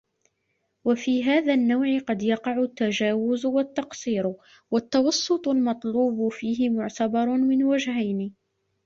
[0.83, 4.35] وَفِي هَذَا النَّوْعِ قَدْ يَقَعُ التَّجَاوُزُ وَالتَّقْصِيرُ
[4.71, 8.33] وَالتَّوَسُّطُ الْمَطْلُوبُ فِيهِ مُعْتَبَرٌ مِنْ وَجْهَيْنِ